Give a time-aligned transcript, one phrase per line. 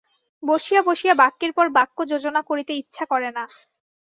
[0.43, 3.43] বসিয়া বসিয়া বাক্যের পর বাক্য যোজনা করিতে ইচ্ছা করে না।